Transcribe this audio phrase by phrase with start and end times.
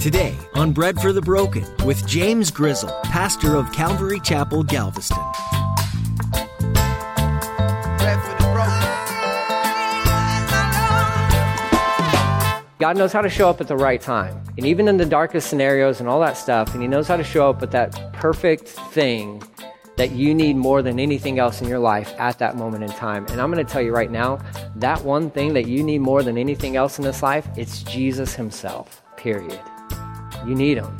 [0.00, 5.18] Today on Bread for the Broken with James Grizzle, pastor of Calvary Chapel, Galveston.
[12.78, 14.42] God knows how to show up at the right time.
[14.56, 17.24] And even in the darkest scenarios and all that stuff, and He knows how to
[17.24, 19.42] show up with that perfect thing
[19.98, 23.26] that you need more than anything else in your life at that moment in time.
[23.26, 24.38] And I'm going to tell you right now,
[24.76, 28.34] that one thing that you need more than anything else in this life, it's Jesus
[28.34, 29.60] Himself, period.
[30.46, 30.96] You need Him.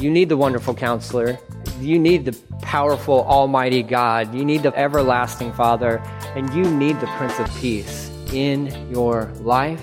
[0.00, 1.38] You need the wonderful counselor.
[1.80, 4.34] You need the powerful, almighty God.
[4.34, 6.02] You need the everlasting Father.
[6.34, 9.82] And you need the Prince of Peace in your life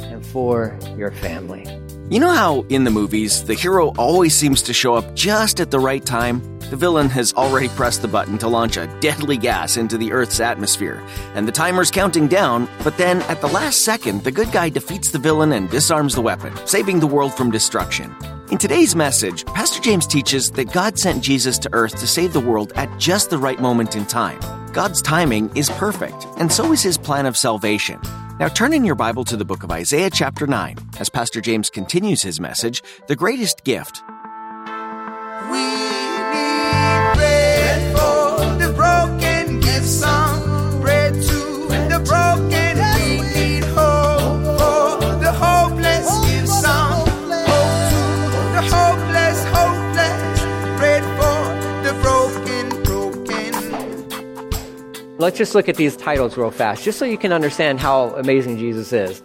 [0.00, 1.64] and for your family.
[2.10, 5.70] You know how in the movies, the hero always seems to show up just at
[5.70, 6.42] the right time?
[6.70, 10.40] The villain has already pressed the button to launch a deadly gas into the Earth's
[10.40, 11.02] atmosphere,
[11.34, 15.10] and the timer's counting down, but then at the last second, the good guy defeats
[15.10, 18.14] the villain and disarms the weapon, saving the world from destruction.
[18.50, 22.40] In today's message, Pastor James teaches that God sent Jesus to earth to save the
[22.40, 24.38] world at just the right moment in time.
[24.74, 27.98] God's timing is perfect, and so is his plan of salvation.
[28.38, 31.70] Now turn in your Bible to the book of Isaiah, chapter 9, as Pastor James
[31.70, 34.02] continues his message, The Greatest Gift.
[55.16, 58.58] Let's just look at these titles real fast, just so you can understand how amazing
[58.58, 59.22] Jesus is.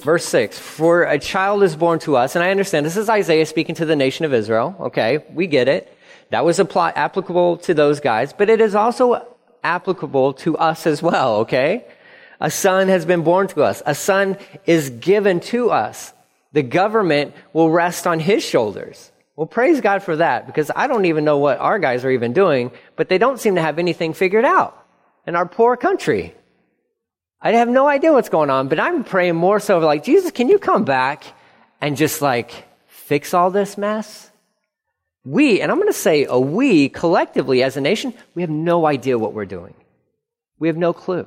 [0.00, 3.46] Verse 6 For a child is born to us, and I understand this is Isaiah
[3.46, 4.76] speaking to the nation of Israel.
[4.78, 5.96] Okay, we get it.
[6.28, 9.26] That was applicable to those guys, but it is also
[9.62, 11.86] applicable to us as well, okay?
[12.38, 14.36] A son has been born to us, a son
[14.66, 16.12] is given to us.
[16.52, 19.10] The government will rest on his shoulders.
[19.36, 22.34] Well, praise God for that, because I don't even know what our guys are even
[22.34, 24.83] doing, but they don't seem to have anything figured out
[25.26, 26.34] in our poor country.
[27.40, 30.48] I have no idea what's going on, but I'm praying more so like, Jesus, can
[30.48, 31.24] you come back
[31.80, 34.30] and just like fix all this mess?
[35.24, 38.86] We, and I'm going to say a we collectively as a nation, we have no
[38.86, 39.74] idea what we're doing.
[40.58, 41.26] We have no clue.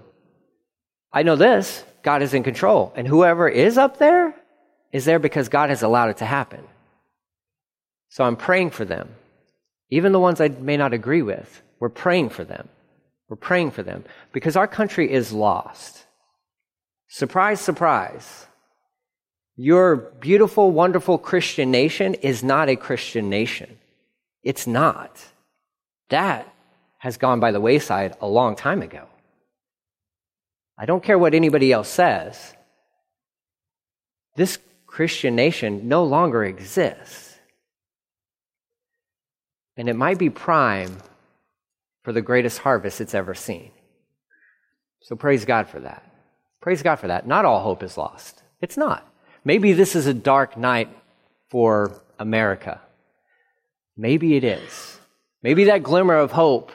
[1.11, 4.35] I know this God is in control, and whoever is up there
[4.91, 6.63] is there because God has allowed it to happen.
[8.09, 9.09] So I'm praying for them.
[9.89, 12.69] Even the ones I may not agree with, we're praying for them.
[13.29, 16.05] We're praying for them because our country is lost.
[17.09, 18.45] Surprise, surprise.
[19.55, 23.77] Your beautiful, wonderful Christian nation is not a Christian nation.
[24.43, 25.19] It's not.
[26.09, 26.47] That
[26.99, 29.07] has gone by the wayside a long time ago.
[30.77, 32.53] I don't care what anybody else says.
[34.35, 37.35] This Christian nation no longer exists.
[39.75, 40.97] And it might be prime
[42.07, 43.69] for the greatest harvest it's ever seen.
[45.01, 46.09] So praise God for that.
[46.61, 47.27] Praise God for that.
[47.27, 48.43] Not all hope is lost.
[48.61, 49.05] It's not.
[49.43, 50.87] Maybe this is a dark night
[51.49, 52.79] for America.
[53.97, 54.97] Maybe it is.
[55.43, 56.71] Maybe that glimmer of hope,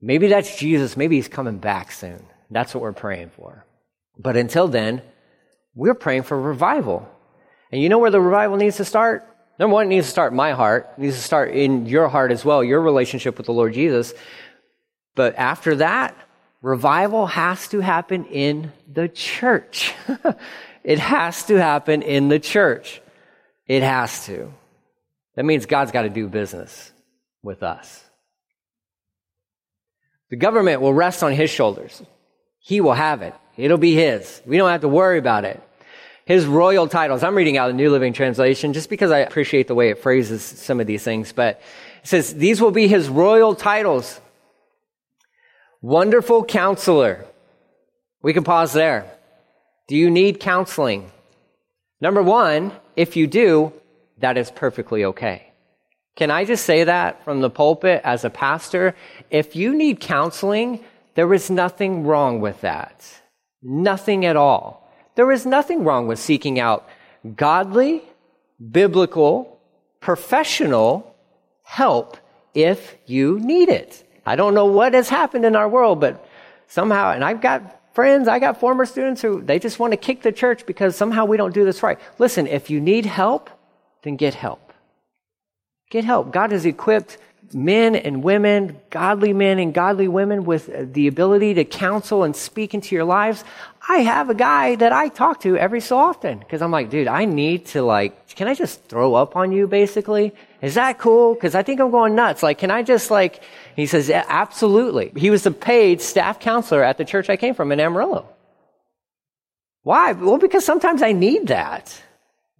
[0.00, 0.96] maybe that's Jesus.
[0.96, 2.24] Maybe he's coming back soon.
[2.50, 3.66] That's what we're praying for.
[4.18, 5.02] But until then,
[5.74, 7.06] we're praying for revival.
[7.70, 9.29] And you know where the revival needs to start?
[9.60, 10.88] Number one, it needs to start in my heart.
[10.96, 14.14] It needs to start in your heart as well, your relationship with the Lord Jesus.
[15.14, 16.16] But after that,
[16.62, 19.92] revival has to happen in the church.
[20.82, 23.02] it has to happen in the church.
[23.66, 24.50] It has to.
[25.34, 26.90] That means God's got to do business
[27.42, 28.02] with us.
[30.30, 32.02] The government will rest on his shoulders.
[32.60, 33.34] He will have it.
[33.58, 34.40] It'll be his.
[34.46, 35.62] We don't have to worry about it.
[36.30, 37.24] His royal titles.
[37.24, 40.44] I'm reading out the New Living Translation just because I appreciate the way it phrases
[40.44, 41.60] some of these things, but
[42.04, 44.20] it says, These will be his royal titles.
[45.82, 47.24] Wonderful counselor.
[48.22, 49.10] We can pause there.
[49.88, 51.10] Do you need counseling?
[52.00, 53.72] Number one, if you do,
[54.18, 55.50] that is perfectly okay.
[56.14, 58.94] Can I just say that from the pulpit as a pastor?
[59.30, 60.84] If you need counseling,
[61.16, 63.20] there is nothing wrong with that.
[63.64, 64.79] Nothing at all.
[65.20, 66.88] There is nothing wrong with seeking out
[67.36, 68.02] godly,
[68.72, 69.60] biblical,
[70.00, 71.14] professional
[71.62, 72.16] help
[72.54, 74.02] if you need it.
[74.24, 76.26] I don't know what has happened in our world, but
[76.68, 80.22] somehow, and I've got friends, I got former students who they just want to kick
[80.22, 81.98] the church because somehow we don't do this right.
[82.18, 83.50] Listen, if you need help,
[84.00, 84.72] then get help.
[85.90, 86.32] Get help.
[86.32, 87.18] God has equipped
[87.52, 92.74] men and women, godly men and godly women, with the ability to counsel and speak
[92.74, 93.44] into your lives.
[93.90, 97.08] I have a guy that I talk to every so often because I'm like, dude,
[97.08, 100.32] I need to like, can I just throw up on you basically?
[100.62, 101.34] Is that cool?
[101.34, 102.40] Because I think I'm going nuts.
[102.40, 103.42] Like, can I just like,
[103.74, 105.10] he says, yeah, absolutely.
[105.16, 108.28] He was the paid staff counselor at the church I came from in Amarillo.
[109.82, 110.12] Why?
[110.12, 112.00] Well, because sometimes I need that.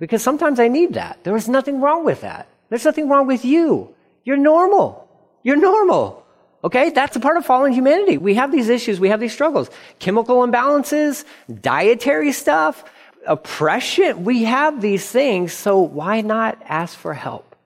[0.01, 1.23] Because sometimes I need that.
[1.23, 2.49] There is nothing wrong with that.
[2.71, 3.95] There's nothing wrong with you.
[4.25, 5.09] You're normal.
[5.45, 6.20] You're normal.
[6.63, 6.91] Okay?
[6.91, 8.19] That's a part of fallen humanity.
[8.19, 9.01] We have these issues.
[9.01, 9.71] We have these struggles.
[9.99, 11.25] Chemical imbalances,
[11.61, 12.85] dietary stuff,
[13.27, 14.25] oppression.
[14.25, 15.53] We have these things.
[15.53, 17.57] So why not ask for help?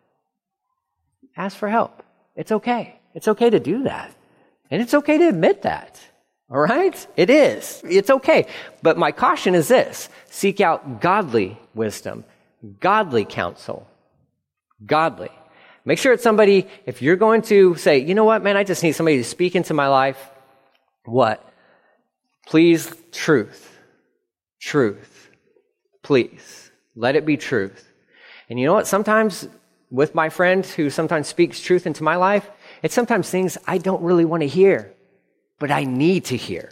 [1.36, 2.02] Ask for help.
[2.36, 2.94] It's okay.
[3.14, 4.14] It's okay to do that.
[4.70, 6.00] And it's okay to admit that.
[6.50, 7.06] All right?
[7.16, 7.82] It is.
[7.88, 8.46] It's okay.
[8.82, 12.24] But my caution is this seek out godly wisdom,
[12.80, 13.88] godly counsel.
[14.84, 15.30] Godly.
[15.84, 18.82] Make sure it's somebody, if you're going to say, you know what, man, I just
[18.82, 20.30] need somebody to speak into my life,
[21.04, 21.46] what?
[22.46, 23.78] Please, truth.
[24.60, 25.30] Truth.
[26.02, 26.70] Please.
[26.96, 27.92] Let it be truth.
[28.48, 28.86] And you know what?
[28.86, 29.48] Sometimes
[29.90, 32.48] with my friend who sometimes speaks truth into my life,
[32.82, 34.92] it's sometimes things I don't really want to hear,
[35.58, 36.70] but I need to hear.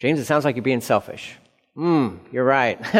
[0.00, 1.36] James, it sounds like you're being selfish.
[1.74, 2.78] Hmm, you're right.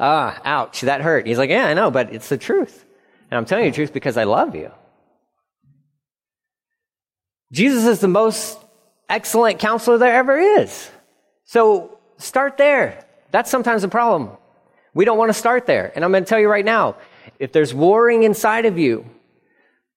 [0.00, 1.26] ah, ouch, that hurt.
[1.26, 2.85] He's like, yeah, I know, but it's the truth.
[3.30, 4.70] And I'm telling you the truth because I love you.
[7.52, 8.58] Jesus is the most
[9.08, 10.90] excellent counselor there ever is.
[11.44, 13.04] So start there.
[13.30, 14.30] That's sometimes a problem.
[14.94, 15.92] We don't want to start there.
[15.94, 16.96] And I'm going to tell you right now
[17.38, 19.04] if there's warring inside of you,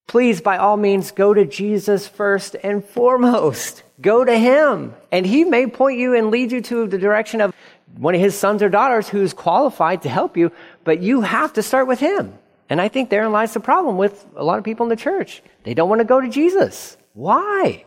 [0.08, 3.84] please, by all means, go to Jesus first and foremost.
[4.02, 4.94] Go to Him.
[5.12, 7.54] And He may point you and lead you to the direction of
[7.96, 10.52] one of His sons or daughters who's qualified to help you,
[10.84, 12.34] but you have to start with Him.
[12.69, 15.42] And I think therein lies the problem with a lot of people in the church.
[15.63, 16.98] They don't want to go to Jesus.
[17.13, 17.83] Why?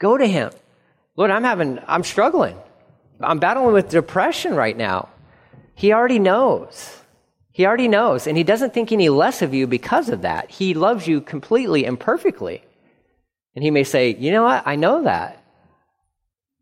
[0.00, 0.50] Go to Him.
[1.16, 2.56] Lord, I'm having, I'm struggling.
[3.20, 5.08] I'm battling with depression right now.
[5.74, 7.00] He already knows.
[7.52, 8.26] He already knows.
[8.26, 10.50] And He doesn't think any less of you because of that.
[10.50, 12.64] He loves you completely and perfectly.
[13.54, 14.66] And He may say, you know what?
[14.66, 15.42] I know that.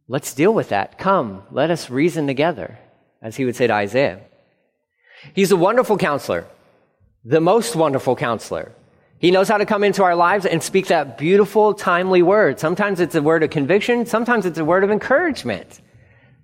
[0.06, 0.98] Let's deal with that.
[0.98, 2.78] Come, let us reason together,
[3.22, 4.20] as He would say to Isaiah.
[5.34, 6.46] He's a wonderful counselor
[7.24, 8.72] the most wonderful counselor.
[9.18, 12.60] He knows how to come into our lives and speak that beautiful, timely word.
[12.60, 15.80] Sometimes it's a word of conviction, sometimes it's a word of encouragement,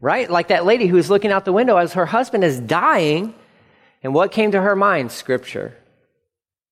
[0.00, 0.30] right?
[0.30, 3.34] Like that lady who's looking out the window as her husband is dying.
[4.02, 5.12] And what came to her mind?
[5.12, 5.76] Scripture.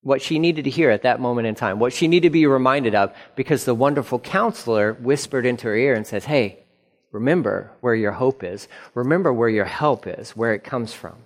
[0.01, 2.47] What she needed to hear at that moment in time, what she needed to be
[2.47, 6.61] reminded of, because the wonderful counselor whispered into her ear and says, Hey,
[7.13, 8.69] remember where your hope is.
[8.95, 11.17] Remember where your help is, where it comes from.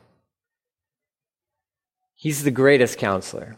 [2.23, 3.57] He's the greatest counselor.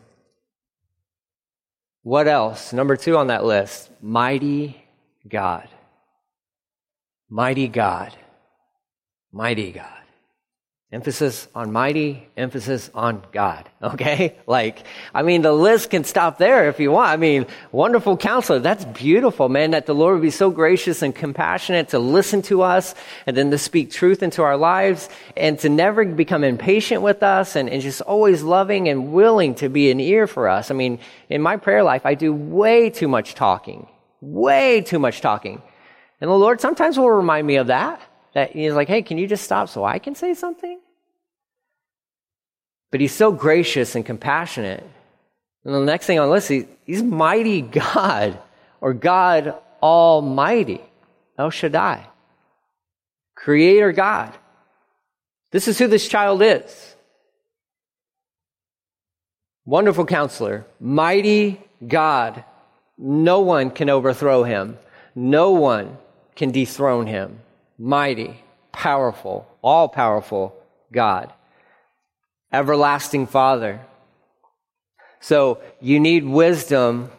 [2.02, 2.72] What else?
[2.72, 4.82] Number two on that list mighty
[5.28, 5.68] God.
[7.28, 8.16] Mighty God.
[9.30, 10.03] Mighty God.
[10.94, 13.68] Emphasis on mighty, emphasis on God.
[13.84, 14.36] Okay?
[14.46, 17.10] Like, I mean, the list can stop there if you want.
[17.10, 18.58] I mean, wonderful counselor.
[18.60, 22.62] That's beautiful, man, that the Lord would be so gracious and compassionate to listen to
[22.62, 22.94] us
[23.26, 27.56] and then to speak truth into our lives and to never become impatient with us
[27.56, 30.70] and, and just always loving and willing to be an ear for us.
[30.70, 30.98] I mean,
[31.28, 33.86] in my prayer life, I do way too much talking.
[34.22, 35.60] Way too much talking.
[36.22, 38.00] And the Lord sometimes will remind me of that.
[38.32, 40.80] That He's like, hey, can you just stop so I can say something?
[42.94, 44.88] But he's so gracious and compassionate.
[45.64, 48.38] And the next thing on the list, he, he's mighty God
[48.80, 49.52] or God
[49.82, 50.80] Almighty,
[51.36, 52.06] El Shaddai,
[53.34, 54.32] Creator God.
[55.50, 56.94] This is who this child is.
[59.64, 62.44] Wonderful counselor, mighty God.
[62.96, 64.78] No one can overthrow him.
[65.16, 65.98] No one
[66.36, 67.40] can dethrone him.
[67.76, 68.40] Mighty,
[68.70, 70.54] powerful, all powerful
[70.92, 71.32] God
[72.54, 73.80] everlasting Father.
[75.20, 77.10] So you need wisdom,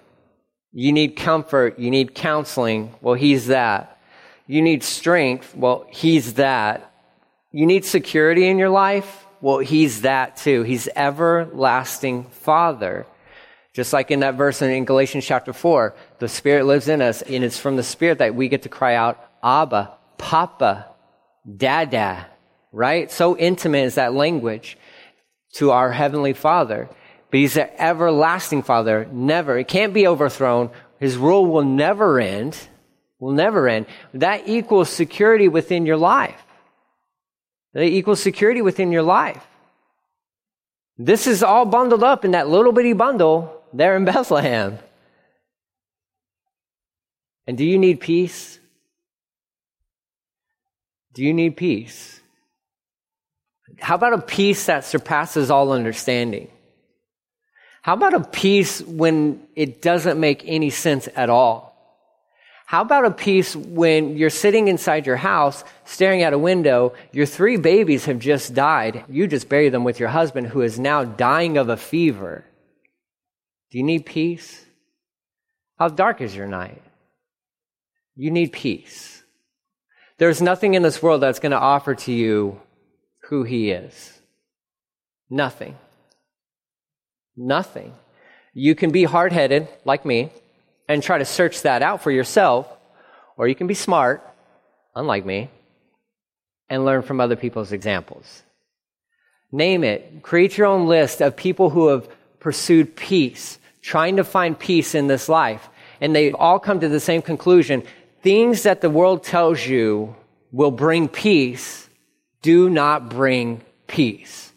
[0.71, 2.93] you need comfort, you need counseling.
[3.01, 3.99] Well, He's that.
[4.47, 5.55] You need strength.
[5.55, 6.91] Well, He's that.
[7.51, 9.25] You need security in your life.
[9.41, 10.63] Well, He's that too.
[10.63, 13.05] He's everlasting Father.
[13.73, 17.43] Just like in that verse in Galatians chapter 4, the Spirit lives in us, and
[17.43, 20.87] it's from the Spirit that we get to cry out, Abba, Papa,
[21.57, 22.27] Dada,
[22.71, 23.11] right?
[23.11, 24.77] So intimate is that language
[25.55, 26.89] to our Heavenly Father.
[27.31, 29.07] But He's an everlasting Father.
[29.11, 29.57] Never.
[29.57, 30.69] It can't be overthrown.
[30.99, 32.57] His rule will never end.
[33.19, 33.85] Will never end.
[34.13, 36.41] That equals security within your life.
[37.73, 39.45] That equals security within your life.
[40.97, 44.79] This is all bundled up in that little bitty bundle there in Bethlehem.
[47.47, 48.59] And do you need peace?
[51.13, 52.21] Do you need peace?
[53.79, 56.49] How about a peace that surpasses all understanding?
[57.81, 61.75] How about a peace when it doesn't make any sense at all?
[62.65, 67.27] How about a peace when you're sitting inside your house, staring out a window, your
[67.27, 71.03] three babies have just died, you just bury them with your husband who is now
[71.03, 72.43] dying of a fever?
[73.69, 74.65] Do you need peace?
[75.77, 76.81] How dark is your night?
[78.15, 79.23] You need peace.
[80.17, 82.59] There's nothing in this world that's going to offer to you
[83.29, 84.19] who He is.
[85.29, 85.75] Nothing.
[87.35, 87.93] Nothing.
[88.53, 90.31] You can be hard headed, like me,
[90.87, 92.67] and try to search that out for yourself,
[93.37, 94.23] or you can be smart,
[94.95, 95.49] unlike me,
[96.69, 98.43] and learn from other people's examples.
[99.51, 100.21] Name it.
[100.21, 102.07] Create your own list of people who have
[102.39, 105.67] pursued peace, trying to find peace in this life.
[106.01, 107.83] And they all come to the same conclusion.
[108.21, 110.15] Things that the world tells you
[110.51, 111.84] will bring peace
[112.45, 114.53] do not bring peace.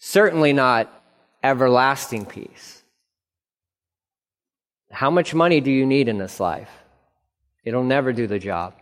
[0.00, 0.92] Certainly not
[1.40, 2.82] everlasting peace.
[4.90, 6.68] How much money do you need in this life?
[7.64, 8.74] It'll never do the job.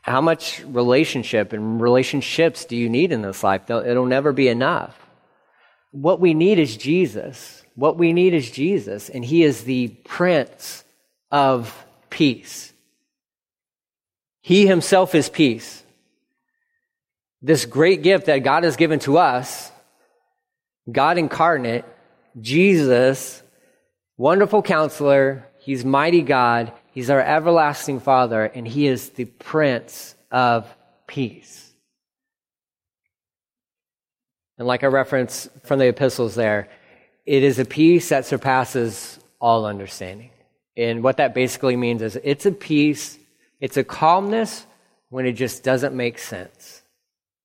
[0.00, 3.68] How much relationship and relationships do you need in this life?
[3.68, 4.98] It'll never be enough.
[5.90, 7.62] What we need is Jesus.
[7.74, 10.84] What we need is Jesus, and He is the Prince
[11.30, 12.72] of Peace.
[14.40, 15.82] He Himself is peace.
[17.46, 19.70] This great gift that God has given to us
[20.90, 21.84] God incarnate,
[22.40, 23.40] Jesus,
[24.16, 30.66] wonderful counselor, he's mighty God, he's our everlasting Father, and he is the Prince of
[31.06, 31.72] Peace.
[34.58, 36.68] And like I referenced from the epistles there,
[37.26, 40.30] it is a peace that surpasses all understanding.
[40.76, 43.20] And what that basically means is it's a peace,
[43.60, 44.66] it's a calmness
[45.10, 46.82] when it just doesn't make sense.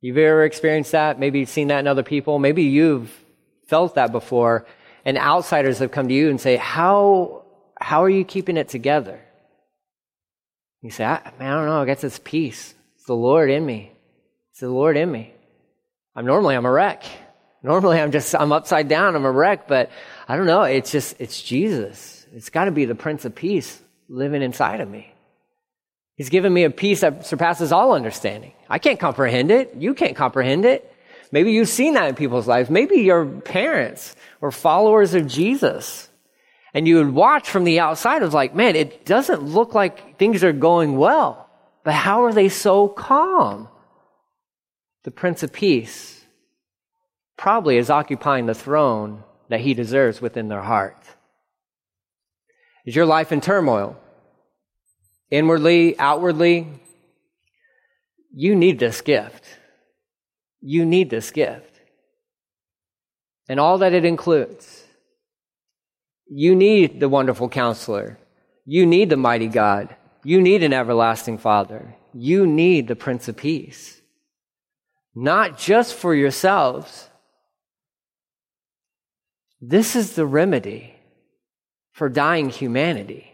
[0.01, 1.19] You've ever experienced that?
[1.19, 2.39] Maybe you've seen that in other people.
[2.39, 3.15] Maybe you've
[3.67, 4.65] felt that before,
[5.05, 7.43] and outsiders have come to you and say, How,
[7.79, 9.19] how are you keeping it together?
[10.81, 11.81] You say, I, man, I don't know.
[11.81, 12.73] I guess it's peace.
[12.95, 13.91] It's the Lord in me.
[14.51, 15.33] It's the Lord in me.
[16.15, 17.03] I'm normally I'm a wreck.
[17.63, 19.15] Normally I'm just I'm upside down.
[19.15, 19.91] I'm a wreck, but
[20.27, 20.63] I don't know.
[20.63, 22.25] It's just it's Jesus.
[22.33, 23.79] It's got to be the Prince of Peace
[24.09, 25.13] living inside of me.
[26.15, 28.53] He's given me a peace that surpasses all understanding.
[28.69, 29.75] I can't comprehend it.
[29.75, 30.87] You can't comprehend it.
[31.31, 32.69] Maybe you've seen that in people's lives.
[32.69, 36.09] Maybe your parents were followers of Jesus.
[36.73, 40.17] And you would watch from the outside, it was like, man, it doesn't look like
[40.17, 41.49] things are going well.
[41.83, 43.67] But how are they so calm?
[45.03, 46.23] The Prince of Peace
[47.37, 50.97] probably is occupying the throne that he deserves within their heart.
[52.85, 53.97] Is your life in turmoil?
[55.31, 56.67] Inwardly, outwardly?
[58.33, 59.43] You need this gift.
[60.61, 61.71] You need this gift
[63.51, 64.85] and all that it includes.
[66.29, 68.17] You need the wonderful counselor.
[68.65, 69.93] You need the mighty God.
[70.23, 71.95] You need an everlasting Father.
[72.13, 73.99] You need the Prince of Peace.
[75.13, 77.09] Not just for yourselves.
[79.59, 80.95] This is the remedy
[81.91, 83.30] for dying humanity.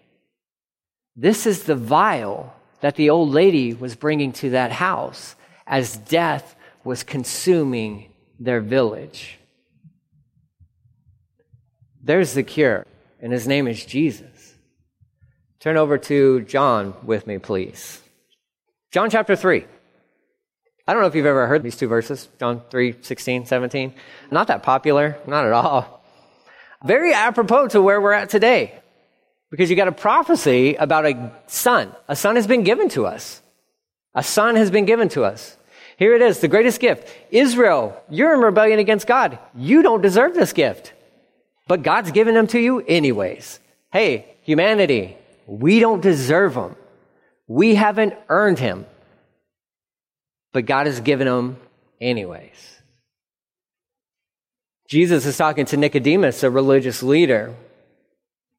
[1.20, 6.56] This is the vial that the old lady was bringing to that house as death
[6.84, 9.40] was consuming their village.
[12.04, 12.86] There's the cure,
[13.20, 14.56] and his name is Jesus.
[15.60, 18.00] Turn over to John with me, please.
[18.92, 19.66] John chapter 3.
[20.88, 23.94] I don't know if you've ever heard these two verses, John 3, 16, 17.
[24.30, 26.06] Not that popular, not at all.
[26.86, 28.80] Very apropos to where we're at today.
[29.50, 31.96] Because you got a prophecy about a son.
[32.08, 33.42] A son has been given to us.
[34.14, 35.58] A son has been given to us.
[35.98, 37.10] Here it is, the greatest gift.
[37.32, 39.40] Israel, you're in rebellion against God.
[39.56, 40.94] You don't deserve this gift.
[41.68, 43.60] But God's given them to you anyways.
[43.92, 46.76] Hey, humanity, we don't deserve them.
[47.48, 48.86] We haven't earned him.
[50.54, 51.58] But God has given them
[52.00, 52.82] anyways.
[54.90, 57.56] Jesus is talking to Nicodemus, a religious leader,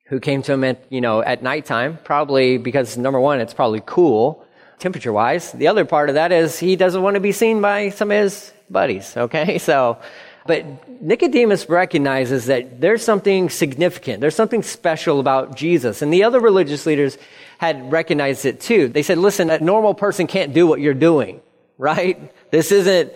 [0.09, 3.83] who came to him at, you know, at nighttime, probably because number one, it's probably
[3.85, 4.45] cool
[4.79, 5.53] temperature wise.
[5.53, 8.19] The other part of that is he doesn't want to be seen by some of
[8.19, 9.59] his buddies, okay?
[9.69, 9.99] So,
[10.47, 10.65] but
[11.03, 16.01] Nicodemus recognizes that there's something significant, there's something special about Jesus.
[16.01, 17.19] And the other religious leaders
[17.59, 18.89] had recognized it too.
[18.89, 21.43] They said, listen, a normal person can't do what you're doing,
[21.79, 22.33] right?
[22.51, 23.13] This isn't,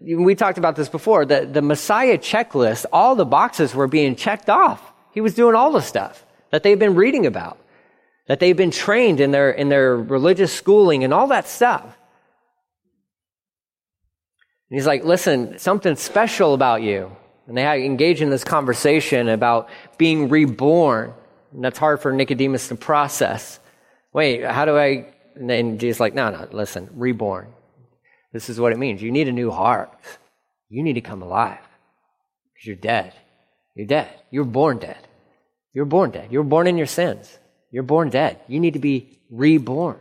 [0.00, 4.50] we talked about this before, the, the Messiah checklist, all the boxes were being checked
[4.50, 4.93] off.
[5.14, 7.58] He was doing all the stuff that they've been reading about
[8.26, 11.82] that they've been trained in their, in their religious schooling and all that stuff.
[11.82, 11.92] And
[14.78, 17.14] he's like, listen, something special about you.
[17.46, 19.68] And they engage in this conversation about
[19.98, 21.12] being reborn.
[21.52, 23.60] And that's hard for Nicodemus to process.
[24.12, 25.12] Wait, how do I?
[25.36, 27.52] And Jesus like, no, no, listen, reborn.
[28.32, 29.02] This is what it means.
[29.02, 29.92] You need a new heart.
[30.70, 31.58] You need to come alive
[32.54, 33.12] because you're dead.
[33.74, 34.10] You're dead.
[34.30, 35.08] You're born dead.
[35.72, 36.30] You're born dead.
[36.30, 37.38] You're born in your sins.
[37.70, 38.40] You're born dead.
[38.46, 39.98] You need to be reborn.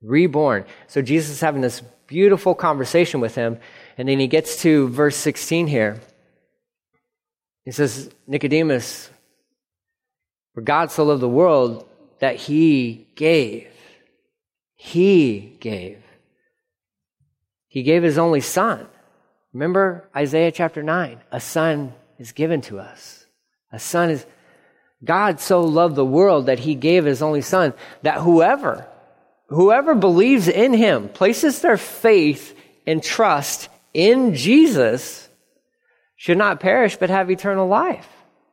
[0.00, 0.64] Reborn.
[0.86, 3.58] So Jesus is having this beautiful conversation with him.
[3.98, 6.00] And then he gets to verse 16 here.
[7.64, 9.10] He says, Nicodemus,
[10.52, 11.88] for God so loved the world
[12.20, 13.68] that he gave.
[14.74, 15.98] He gave.
[17.66, 18.86] He gave his only son.
[19.52, 21.20] Remember Isaiah chapter 9?
[21.32, 23.26] A son is given to us.
[23.72, 24.26] A son is,
[25.04, 28.86] God so loved the world that he gave his only son that whoever,
[29.48, 32.56] whoever believes in him, places their faith
[32.86, 35.28] and trust in Jesus,
[36.16, 38.08] should not perish but have eternal life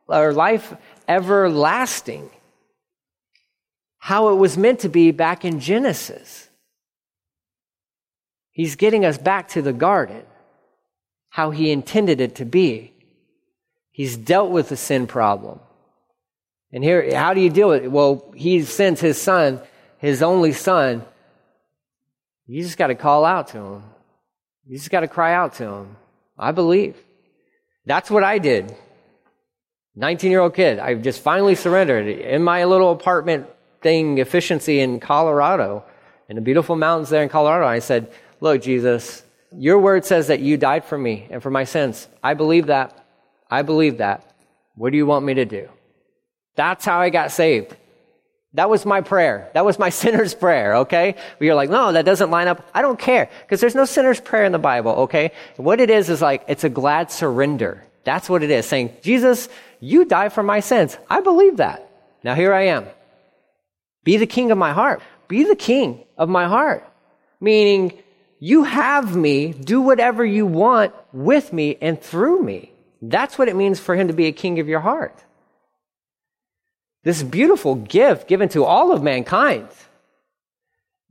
[0.06, 0.74] or life
[1.08, 2.30] everlasting.
[3.98, 6.48] How it was meant to be back in Genesis.
[8.50, 10.22] He's getting us back to the garden,
[11.30, 12.91] how he intended it to be.
[13.92, 15.60] He's dealt with the sin problem.
[16.72, 17.92] And here, how do you deal with it?
[17.92, 19.60] Well, he sends his son,
[19.98, 21.04] his only son.
[22.46, 23.82] You just got to call out to him.
[24.66, 25.96] You just got to cry out to him.
[26.38, 26.96] I believe.
[27.84, 28.74] That's what I did.
[29.96, 30.78] 19 year old kid.
[30.78, 33.46] I just finally surrendered in my little apartment
[33.82, 35.84] thing, efficiency in Colorado,
[36.28, 37.66] in the beautiful mountains there in Colorado.
[37.66, 39.22] I said, Look, Jesus,
[39.52, 42.08] your word says that you died for me and for my sins.
[42.22, 43.01] I believe that.
[43.52, 44.24] I believe that.
[44.76, 45.68] What do you want me to do?
[46.56, 47.76] That's how I got saved.
[48.54, 49.50] That was my prayer.
[49.52, 51.16] That was my sinner's prayer, okay?
[51.38, 52.66] But you're like, no, that doesn't line up.
[52.72, 55.32] I don't care, because there's no sinner's prayer in the Bible, okay?
[55.58, 57.84] What it is is like, it's a glad surrender.
[58.04, 60.96] That's what it is, saying, Jesus, you died for my sins.
[61.10, 61.86] I believe that.
[62.24, 62.86] Now here I am.
[64.02, 65.02] Be the king of my heart.
[65.28, 66.88] Be the king of my heart.
[67.38, 67.98] Meaning,
[68.40, 72.71] you have me, do whatever you want with me and through me.
[73.02, 75.24] That's what it means for him to be a king of your heart.
[77.02, 79.66] This beautiful gift given to all of mankind.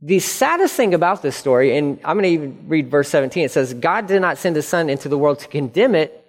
[0.00, 3.50] The saddest thing about this story, and I'm going to even read verse 17, it
[3.50, 6.26] says, God did not send his son into the world to condemn it,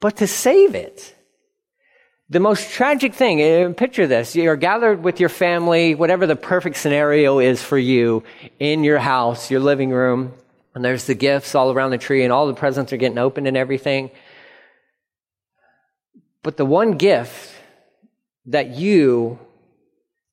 [0.00, 1.14] but to save it.
[2.30, 4.34] The most tragic thing, picture this.
[4.34, 8.24] You're gathered with your family, whatever the perfect scenario is for you,
[8.58, 10.32] in your house, your living room,
[10.74, 13.46] and there's the gifts all around the tree, and all the presents are getting opened
[13.46, 14.10] and everything.
[16.42, 17.54] But the one gift
[18.46, 19.38] that you,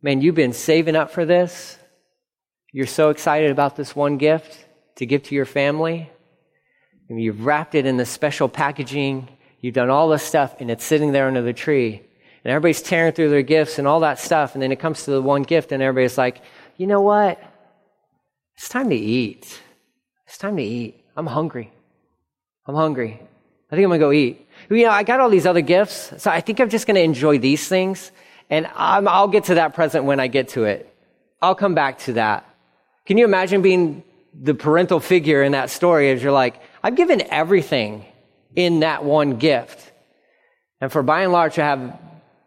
[0.01, 1.77] man, you've been saving up for this.
[2.71, 4.65] You're so excited about this one gift
[4.95, 6.09] to give to your family.
[7.09, 9.29] And you've wrapped it in the special packaging.
[9.59, 12.01] You've done all this stuff, and it's sitting there under the tree.
[12.43, 14.53] And everybody's tearing through their gifts and all that stuff.
[14.53, 16.41] And then it comes to the one gift, and everybody's like,
[16.77, 17.41] you know what?
[18.55, 19.61] It's time to eat.
[20.25, 21.03] It's time to eat.
[21.15, 21.71] I'm hungry.
[22.65, 23.19] I'm hungry.
[23.71, 26.13] I think I'm going to go eat you know, I got all these other gifts,
[26.17, 28.11] so I think I'm just going to enjoy these things,
[28.49, 30.93] and i will get to that present when I get to it.
[31.41, 32.45] I'll come back to that.
[33.05, 34.03] Can you imagine being
[34.39, 38.05] the parental figure in that story as you're like, I've given everything
[38.55, 39.91] in that one gift.
[40.79, 41.99] And for by and large to have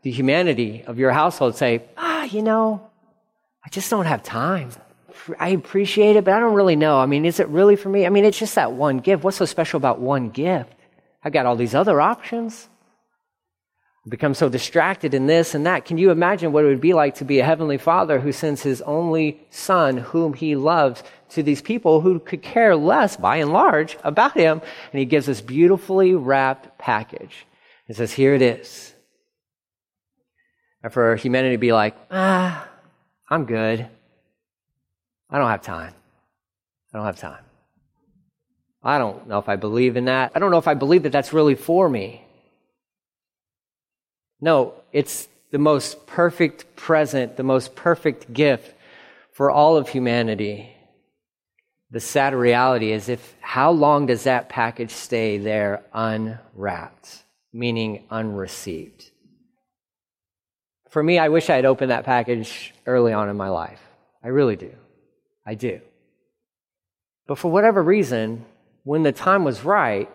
[0.03, 2.89] the humanity of your household say, ah, you know,
[3.65, 4.71] I just don't have time.
[5.39, 6.99] I appreciate it, but I don't really know.
[6.99, 8.07] I mean, is it really for me?
[8.07, 9.23] I mean, it's just that one gift.
[9.23, 10.73] What's so special about one gift?
[11.23, 12.69] I've got all these other options.
[14.07, 15.85] I become so distracted in this and that.
[15.85, 18.63] Can you imagine what it would be like to be a heavenly father who sends
[18.63, 23.53] his only son, whom he loves, to these people who could care less, by and
[23.53, 24.63] large, about him?
[24.93, 27.47] And he gives this beautifully wrapped package.
[27.87, 28.95] He says, Here it is.
[30.83, 32.67] And for humanity to be like, ah,
[33.29, 33.87] I'm good.
[35.29, 35.95] I don't have time.
[36.93, 37.45] I don't have time.
[38.83, 40.33] I don't know if I believe in that.
[40.35, 42.25] I don't know if I believe that that's really for me.
[44.41, 48.75] No, it's the most perfect present, the most perfect gift
[49.33, 50.75] for all of humanity.
[51.91, 59.11] The sad reality is if how long does that package stay there unwrapped, meaning unreceived?
[60.89, 63.81] For me, I wish I had opened that package early on in my life.
[64.25, 64.73] I really do.
[65.45, 65.81] I do.
[67.27, 68.45] But for whatever reason,
[68.85, 70.11] when the time was right,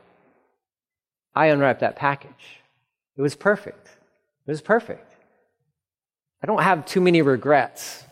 [1.35, 2.61] I unwrapped that package.
[3.17, 3.87] It was perfect.
[4.47, 5.11] It was perfect.
[6.41, 8.03] I don't have too many regrets.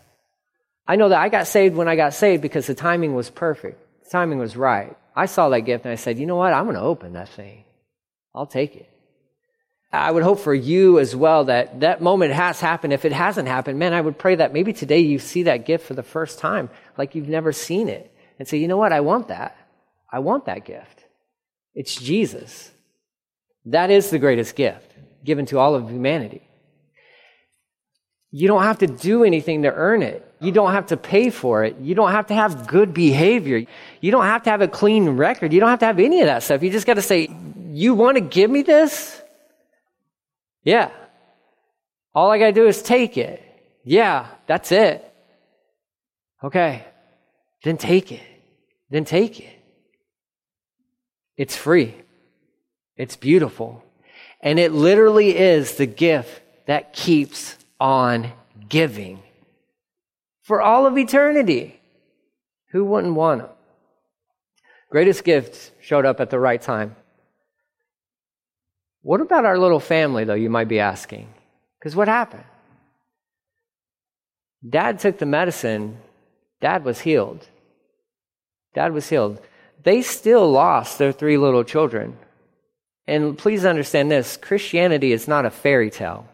[0.86, 3.80] I know that I got saved when I got saved because the timing was perfect.
[4.04, 4.96] The timing was right.
[5.16, 6.52] I saw that gift and I said, you know what?
[6.52, 7.64] I'm going to open that thing.
[8.34, 8.90] I'll take it.
[9.92, 12.92] I would hope for you as well that that moment has happened.
[12.92, 15.86] If it hasn't happened, man, I would pray that maybe today you see that gift
[15.86, 18.92] for the first time, like you've never seen it, and say, you know what?
[18.92, 19.56] I want that.
[20.14, 21.04] I want that gift.
[21.74, 22.70] It's Jesus.
[23.64, 24.92] That is the greatest gift
[25.24, 26.48] given to all of humanity.
[28.30, 30.24] You don't have to do anything to earn it.
[30.40, 31.78] You don't have to pay for it.
[31.80, 33.64] You don't have to have good behavior.
[34.00, 35.52] You don't have to have a clean record.
[35.52, 36.62] You don't have to have any of that stuff.
[36.62, 37.28] You just got to say,
[37.72, 39.20] You want to give me this?
[40.62, 40.92] Yeah.
[42.14, 43.42] All I got to do is take it.
[43.82, 45.04] Yeah, that's it.
[46.44, 46.84] Okay.
[47.64, 48.22] Then take it.
[48.90, 49.63] Then take it.
[51.36, 51.94] It's free.
[52.96, 53.84] It's beautiful.
[54.40, 58.32] And it literally is the gift that keeps on
[58.68, 59.22] giving
[60.42, 61.80] for all of eternity.
[62.70, 63.50] Who wouldn't want them?
[64.90, 66.94] Greatest gift showed up at the right time.
[69.02, 71.28] What about our little family, though, you might be asking?
[71.78, 72.44] Because what happened?
[74.68, 75.98] Dad took the medicine,
[76.60, 77.46] dad was healed.
[78.74, 79.40] Dad was healed.
[79.84, 82.16] They still lost their three little children.
[83.06, 86.26] And please understand this Christianity is not a fairy tale.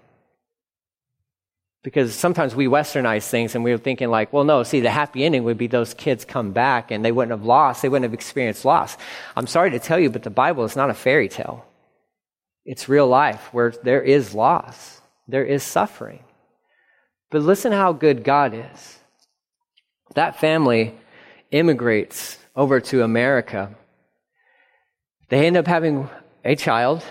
[1.83, 5.25] Because sometimes we westernize things and we are thinking, like, well, no, see, the happy
[5.25, 8.15] ending would be those kids come back and they wouldn't have lost, they wouldn't have
[8.15, 8.97] experienced loss.
[9.35, 11.65] I'm sorry to tell you, but the Bible is not a fairy tale.
[12.67, 16.23] It's real life where there is loss, there is suffering.
[17.31, 18.99] But listen how good God is.
[20.15, 20.95] That family
[21.51, 23.75] immigrates over to America.
[25.29, 26.09] They end up having
[26.45, 27.03] a child.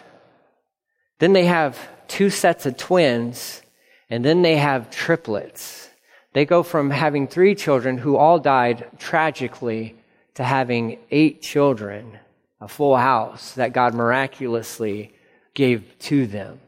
[1.19, 3.61] Then they have two sets of twins
[4.09, 5.89] and then they have triplets.
[6.33, 9.95] They go from having three children who all died tragically
[10.35, 12.17] to having eight children,
[12.61, 15.13] a full house that God miraculously
[15.53, 16.59] gave to them.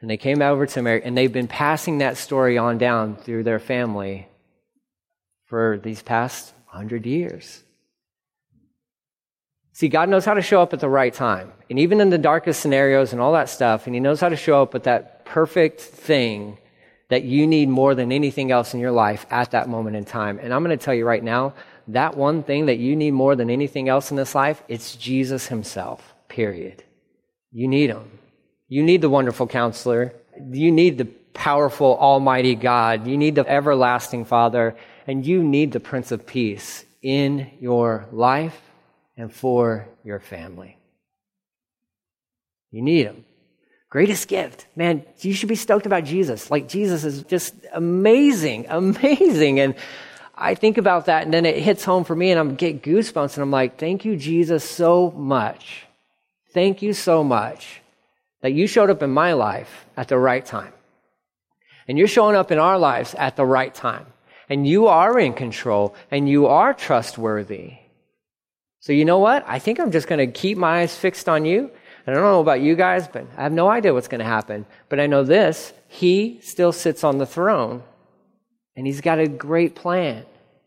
[0.00, 3.42] And they came over to America, and they've been passing that story on down through
[3.44, 4.28] their family
[5.44, 7.62] for these past hundred years.
[9.80, 11.54] See, God knows how to show up at the right time.
[11.70, 14.36] And even in the darkest scenarios and all that stuff, and He knows how to
[14.36, 16.58] show up with that perfect thing
[17.08, 20.38] that you need more than anything else in your life at that moment in time.
[20.38, 21.54] And I'm going to tell you right now,
[21.88, 25.46] that one thing that you need more than anything else in this life, it's Jesus
[25.46, 26.84] himself, period.
[27.50, 28.18] You need him.
[28.68, 30.12] You need the wonderful counselor.
[30.50, 33.06] You need the powerful, almighty God.
[33.06, 34.76] You need the everlasting Father.
[35.06, 38.60] And you need the Prince of Peace in your life
[39.20, 40.78] and for your family.
[42.70, 43.26] You need him.
[43.90, 44.66] Greatest gift.
[44.74, 46.50] Man, you should be stoked about Jesus.
[46.50, 49.60] Like, Jesus is just amazing, amazing.
[49.60, 49.74] And
[50.34, 53.34] I think about that, and then it hits home for me, and I'm get goosebumps,
[53.34, 55.84] and I'm like, thank you, Jesus, so much.
[56.54, 57.82] Thank you so much
[58.40, 60.72] that you showed up in my life at the right time.
[61.86, 64.06] And you're showing up in our lives at the right time.
[64.48, 67.79] And you are in control, and you are trustworthy.
[68.80, 69.44] So, you know what?
[69.46, 71.70] I think I'm just going to keep my eyes fixed on you
[72.06, 74.24] and I don't know about you guys, but I have no idea what's going to
[74.24, 74.66] happen.
[74.88, 77.82] But I know this He still sits on the throne,
[78.76, 80.24] and He's got a great plan.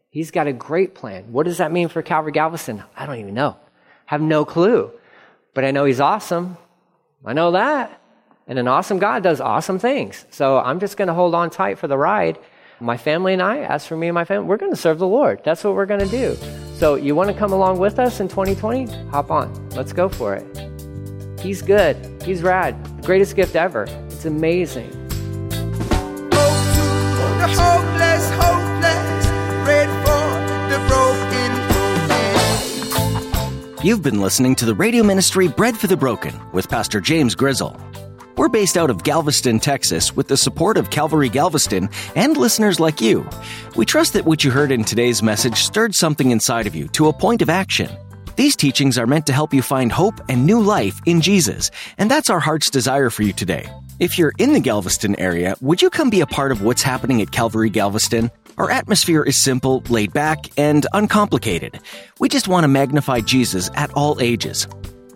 [0.10, 1.32] He's got a great plan.
[1.32, 2.84] What does that mean for Calvary Galveston?
[2.95, 3.58] I don't even know.
[4.08, 4.91] I have no clue.
[5.54, 6.58] But I know He's awesome.
[7.26, 7.99] I know that.
[8.47, 10.26] And an awesome God does awesome things.
[10.30, 12.38] So I'm just going to hold on tight for the ride.
[12.80, 15.08] My family and I, as for me and my family, we're going to serve the
[15.08, 15.41] Lord.
[15.43, 16.62] That's what we're going to do.
[16.76, 18.86] So you want to come along with us in 2020?
[19.10, 19.70] Hop on.
[19.70, 21.40] Let's go for it.
[21.40, 21.96] He's good.
[22.24, 22.76] He's rad.
[23.04, 23.84] Greatest gift ever.
[24.08, 24.90] It's amazing.
[33.84, 37.78] You've been listening to the radio ministry Bread for the Broken with Pastor James Grizzle.
[38.36, 43.00] We're based out of Galveston, Texas, with the support of Calvary Galveston and listeners like
[43.00, 43.30] you.
[43.76, 47.10] We trust that what you heard in today's message stirred something inside of you to
[47.10, 47.96] a point of action.
[48.36, 51.69] These teachings are meant to help you find hope and new life in Jesus,
[52.00, 53.69] and that's our heart's desire for you today.
[54.00, 57.22] If you're in the Galveston area, would you come be a part of what's happening
[57.22, 58.32] at Calvary Galveston?
[58.58, 61.80] Our atmosphere is simple, laid back, and uncomplicated.
[62.19, 64.67] We just want to magnify Jesus at all ages.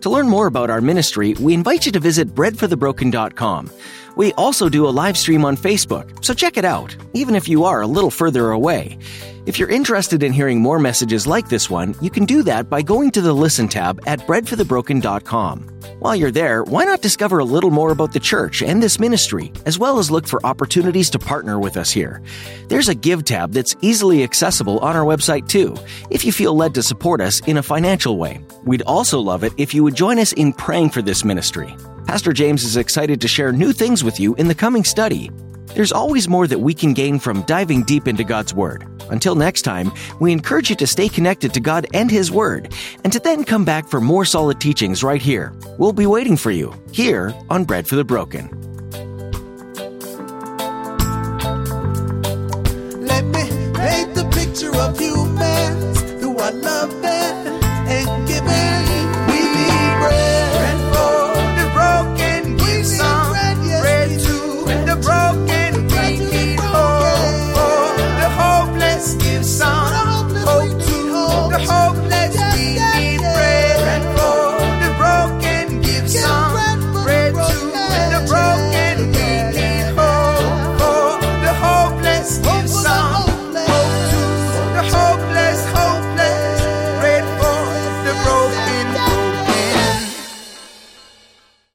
[0.08, 3.70] To learn more about our ministry, we invite you to visit breadforthebroken.com.
[4.18, 7.62] We also do a live stream on Facebook, so check it out, even if you
[7.62, 8.98] are a little further away.
[9.46, 12.82] If you're interested in hearing more messages like this one, you can do that by
[12.82, 15.60] going to the Listen tab at breadforthebroken.com.
[16.00, 19.52] While you're there, why not discover a little more about the church and this ministry,
[19.66, 22.20] as well as look for opportunities to partner with us here?
[22.66, 25.76] There's a Give tab that's easily accessible on our website too,
[26.10, 28.40] if you feel led to support us in a financial way.
[28.64, 31.72] We'd also love it if you would join us in praying for this ministry.
[32.08, 35.30] Pastor James is excited to share new things with you in the coming study.
[35.74, 38.86] There's always more that we can gain from diving deep into God's Word.
[39.10, 42.72] Until next time, we encourage you to stay connected to God and His Word,
[43.04, 45.52] and to then come back for more solid teachings right here.
[45.76, 48.57] We'll be waiting for you, here on Bread for the Broken.